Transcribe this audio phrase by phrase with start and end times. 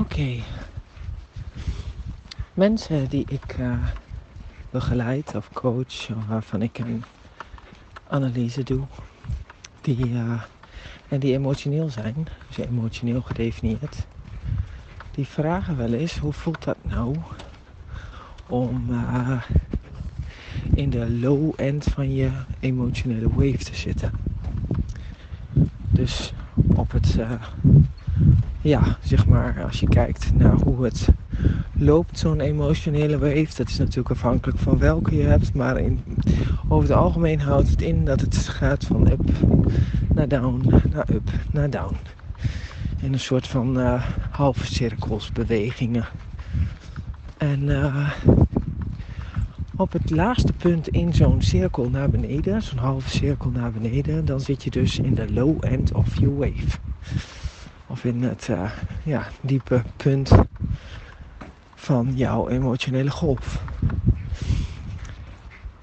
[0.00, 0.42] Oké.
[2.54, 3.78] Mensen die ik uh,
[4.70, 7.04] begeleid of coach, waarvan ik een
[8.08, 8.86] analyse doe,
[9.80, 10.42] die, uh,
[11.08, 12.14] en die emotioneel zijn,
[12.46, 14.06] dus emotioneel gedefinieerd,
[15.10, 17.16] die vragen wel eens hoe voelt dat nou
[18.46, 19.42] om uh,
[20.74, 22.30] in de low end van je
[22.60, 24.12] emotionele wave te zitten.
[25.90, 26.32] Dus
[26.74, 27.18] op het,
[28.68, 31.08] ja, zeg maar, als je kijkt naar hoe het
[31.72, 36.00] loopt, zo'n emotionele wave, dat is natuurlijk afhankelijk van welke je hebt, maar in,
[36.68, 39.30] over het algemeen houdt het in dat het gaat van up
[40.14, 41.96] naar down, naar up, naar down.
[43.00, 46.04] In een soort van uh, halve cirkels bewegingen.
[47.36, 48.10] En uh,
[49.76, 54.40] op het laatste punt in zo'n cirkel naar beneden, zo'n halve cirkel naar beneden, dan
[54.40, 56.78] zit je dus in de low end of your wave.
[57.88, 58.70] Of in het uh,
[59.04, 60.30] ja, diepe punt
[61.74, 63.60] van jouw emotionele golf.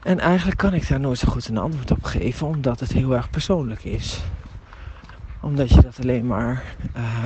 [0.03, 3.15] En eigenlijk kan ik daar nooit zo goed een antwoord op geven, omdat het heel
[3.15, 4.23] erg persoonlijk is.
[5.41, 6.63] Omdat je dat alleen maar
[6.97, 7.25] uh,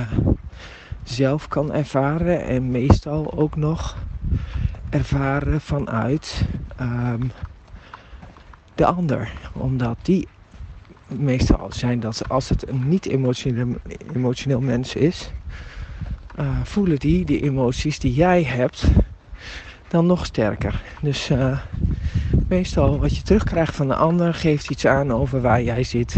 [1.02, 3.96] zelf kan ervaren en meestal ook nog
[4.90, 6.44] ervaren vanuit
[6.80, 7.30] um,
[8.74, 9.32] de ander.
[9.52, 10.28] Omdat die
[11.18, 13.76] meestal zijn dat als het een niet emotioneel,
[14.14, 15.30] emotioneel mens is,
[16.40, 18.84] uh, voelen die die emoties die jij hebt
[19.88, 20.82] dan nog sterker.
[21.02, 21.58] Dus uh,
[22.48, 26.16] meestal wat je terugkrijgt van de ander geeft iets aan over waar jij zit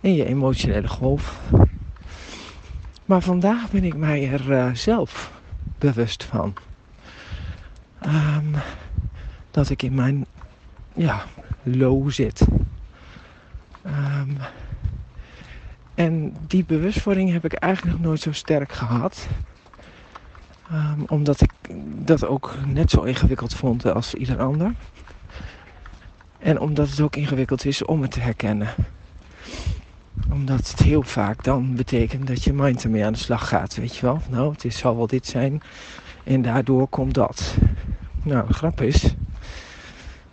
[0.00, 1.40] in je emotionele golf.
[3.04, 5.32] Maar vandaag ben ik mij er uh, zelf
[5.78, 6.54] bewust van.
[8.06, 8.54] Um,
[9.50, 10.26] dat ik in mijn
[10.94, 11.24] ja,
[11.62, 12.46] low zit.
[14.22, 14.36] Um,
[15.94, 19.28] en die bewustwording heb ik eigenlijk nog nooit zo sterk gehad.
[20.72, 21.50] Um, omdat ik
[21.94, 24.74] dat ook net zo ingewikkeld vond als ieder ander.
[26.38, 28.68] En omdat het ook ingewikkeld is om het te herkennen.
[30.30, 33.76] Omdat het heel vaak dan betekent dat je mind ermee aan de slag gaat.
[33.76, 34.20] Weet je wel?
[34.30, 35.62] Nou, het is, zal wel dit zijn.
[36.24, 37.54] En daardoor komt dat.
[38.22, 39.14] Nou, grap is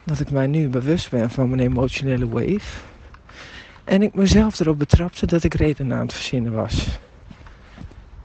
[0.04, 2.88] dat ik mij nu bewust ben van mijn emotionele wave.
[3.90, 7.00] En ik mezelf erop betrapte dat ik reden aan het verzinnen was.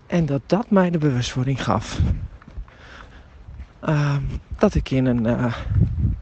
[0.07, 2.01] En dat dat mij de bewustwording gaf.
[3.89, 4.17] Uh,
[4.59, 5.55] dat ik in een uh,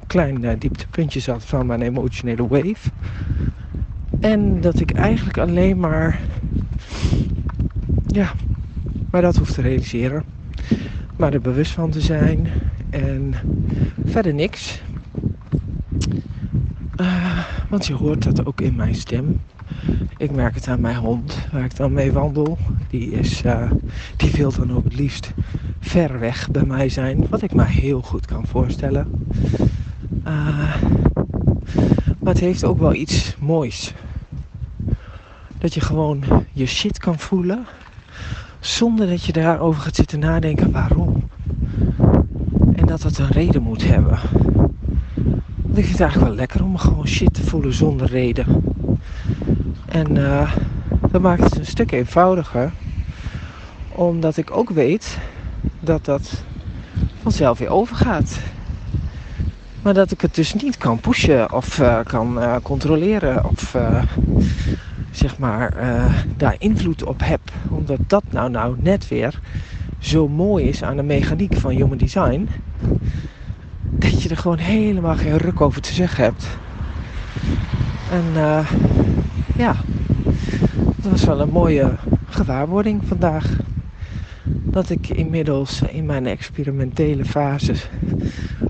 [0.06, 2.90] klein uh, dieptepuntje zat van mijn emotionele wave.
[4.20, 6.20] En dat ik eigenlijk alleen maar,
[8.06, 8.32] ja,
[9.10, 10.24] maar dat hoef te realiseren.
[11.16, 12.48] Maar er bewust van te zijn
[12.90, 13.34] en
[14.04, 14.82] verder niks.
[17.72, 19.40] Want je hoort dat ook in mijn stem.
[20.16, 22.58] Ik merk het aan mijn hond, waar ik dan mee wandel.
[22.90, 23.70] Die, is, uh,
[24.16, 25.32] die wil dan ook het liefst
[25.80, 27.26] ver weg bij mij zijn.
[27.28, 29.26] Wat ik me heel goed kan voorstellen.
[30.26, 30.74] Uh,
[32.18, 33.94] maar het heeft ook wel iets moois.
[35.58, 37.66] Dat je gewoon je shit kan voelen.
[38.60, 41.28] Zonder dat je daarover gaat zitten nadenken waarom.
[42.74, 44.18] En dat het een reden moet hebben.
[45.72, 48.64] Vind het eigenlijk wel lekker om gewoon shit te voelen zonder reden.
[49.88, 50.52] En uh,
[51.10, 52.72] dat maakt het een stuk eenvoudiger.
[53.88, 55.18] Omdat ik ook weet
[55.80, 56.44] dat dat
[57.22, 58.38] vanzelf weer overgaat.
[59.82, 63.76] Maar dat ik het dus niet kan pushen of uh, kan uh, controleren of
[65.10, 65.74] zeg maar
[66.36, 67.40] daar invloed op heb.
[67.68, 69.40] Omdat dat nou nou net weer
[69.98, 72.48] zo mooi is aan de mechaniek van human design
[73.92, 76.46] dat je er gewoon helemaal geen ruk over te zeggen hebt.
[78.10, 78.72] En uh,
[79.56, 79.76] ja,
[80.74, 81.90] dat was wel een mooie
[82.28, 83.56] gewaarwording vandaag.
[84.44, 87.74] Dat ik inmiddels in mijn experimentele fase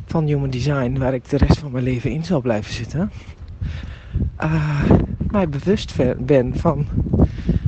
[0.06, 3.10] van human design, waar ik de rest van mijn leven in zal blijven zitten,
[4.42, 4.90] uh,
[5.30, 6.86] mij bewust ben van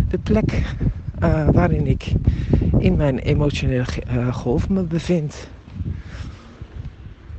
[0.08, 0.62] de plek
[1.22, 2.12] uh, waarin ik
[2.78, 3.84] in mijn emotionele
[4.32, 5.48] golf me bevind.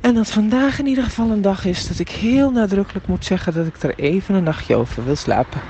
[0.06, 3.54] En dat vandaag in ieder geval een dag is dat ik heel nadrukkelijk moet zeggen
[3.54, 5.60] dat ik er even een nachtje over wil slapen.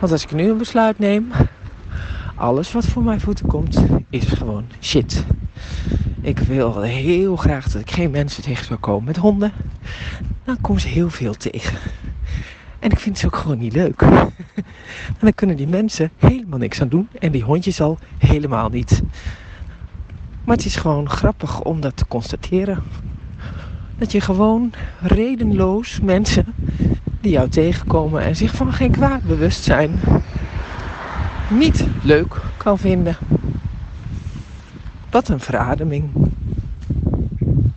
[0.00, 1.30] Want als ik nu een besluit neem,
[2.34, 5.24] alles wat voor mijn voeten komt, is gewoon shit.
[6.20, 9.52] Ik wil heel graag dat ik geen mensen tegen zou komen met honden.
[10.44, 11.78] Dan komen ze heel veel tegen.
[12.78, 14.00] En ik vind ze ook gewoon niet leuk.
[14.00, 14.32] en
[15.18, 17.08] dan kunnen die mensen helemaal niks aan doen.
[17.18, 19.02] En die hondjes al helemaal niet.
[20.44, 22.82] Maar het is gewoon grappig om dat te constateren.
[23.98, 26.44] Dat je gewoon redenloos mensen
[27.20, 29.98] die jou tegenkomen en zich van geen kwaad bewust zijn,
[31.50, 33.16] niet leuk kan vinden.
[35.10, 36.25] Wat een verademing.